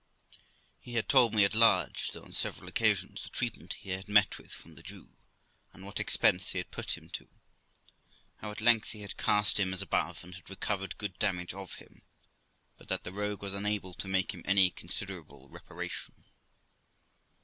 He 0.79 0.95
had 0.95 1.07
told 1.07 1.31
me 1.35 1.43
at 1.43 1.53
large, 1.53 2.09
though 2.09 2.23
on 2.23 2.31
several 2.31 2.67
occasions, 2.67 3.21
the 3.21 3.29
treatment 3.29 3.73
he 3.75 3.91
had 3.91 4.09
met 4.09 4.39
with 4.39 4.51
from 4.51 4.73
the 4.73 4.81
Jew, 4.81 5.09
and 5.73 5.85
what 5.85 5.99
expense 5.99 6.49
he 6.53 6.57
had 6.57 6.71
put 6.71 6.97
him 6.97 7.07
to; 7.11 7.29
how 8.37 8.49
at 8.49 8.61
length 8.61 8.87
he 8.93 9.01
had 9.01 9.15
cast 9.15 9.59
him, 9.59 9.71
as 9.73 9.83
above, 9.83 10.23
and 10.23 10.33
had 10.33 10.49
recovered 10.49 10.97
good 10.97 11.19
damage 11.19 11.53
of 11.53 11.75
him, 11.75 12.01
but 12.79 12.87
that 12.87 13.03
the 13.03 13.13
rogue 13.13 13.43
was 13.43 13.53
unable 13.53 13.93
to 13.93 14.07
make 14.07 14.33
him 14.33 14.41
any 14.43 14.71
considerable 14.71 15.47
reparation. 15.49 16.25